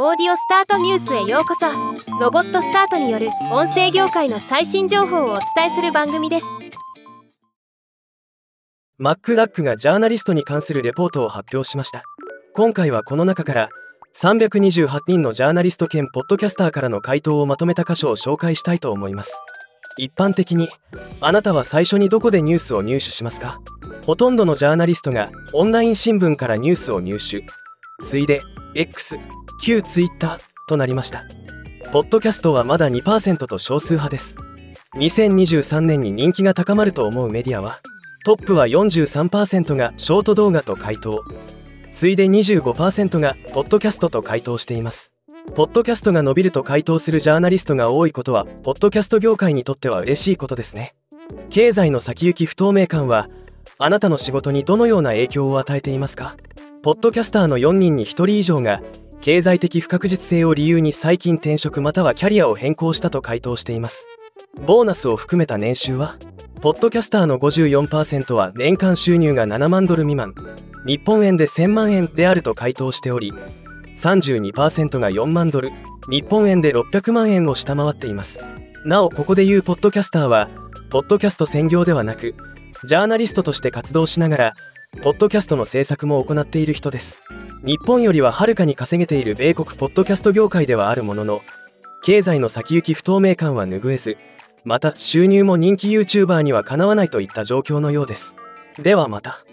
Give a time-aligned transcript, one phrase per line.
[0.00, 1.66] オーディオスタートニュースへようこそ。
[2.20, 6.46] ロボットスタートによる音声業界の最新情報をお伝えする番組です。
[8.96, 12.04] マックラックがジャーナリストに関するレポートを発表しました。
[12.54, 13.70] 今回はこの中から
[14.14, 19.42] 328人のジャーナリスト兼ポッドキャスターからの回答をまとめた箇所を紹介したいと思います。
[19.96, 20.68] 一般的に
[21.20, 23.58] あなたは最初にどこでニュースを入手しますか？
[24.06, 27.44] ほとんどのジャーナリストがオンライン新聞からニュースを入手。
[28.02, 28.42] 次いで
[28.74, 29.18] X
[29.62, 30.38] 旧 Twitter
[30.68, 31.24] となりました。
[31.92, 34.36] ポッドキャストはまだ2%と少数派です。
[34.94, 37.80] 2023年に人気が高まると思うメディアは
[38.24, 41.24] トップは43%がショート動画と回答。
[41.92, 45.12] 次いで25%がポッドキャストと回答しています。
[45.54, 50.94] ポッドキャストが伸びると回答するジャーナリストが多いことはポッドキャスト業界にとっては嬉しいことですね。
[51.50, 53.28] 経済の先行き不透明感は
[53.78, 56.36] あなたの仕事にどのような影響を与えていますか？
[56.80, 58.80] ポッドキャスターの4人に1人以上が
[59.20, 64.06] 経済的不確実性を理由に最近転職またはキャリアを変更したと回答しています。
[64.64, 66.16] ボーナスを含めた年収は
[66.60, 70.34] ポッドキャスターの54%は年間収入が7万ドル未満
[70.86, 73.32] 日本円で1000万円であると回答しており
[73.96, 75.70] 32%が4万ドル
[76.08, 78.44] 日本円で600万円を下回っています。
[78.84, 80.48] なおここで言うポッドキャスターは
[80.90, 82.36] ポッドキャスト専業ではなく
[82.84, 84.56] ジャーナリストとして活動しながら
[85.02, 87.22] ポッドキャストの制作も行っている人です。
[87.64, 91.40] 日本よりははるかに稼げている米国ポッドキャスト業界ではあるものの
[92.04, 94.16] 経済の先行き不透明感は拭えず
[94.64, 98.36] また収入も人気 YouTuber にはかなわないといった状況のようです。
[98.82, 99.44] ではまた。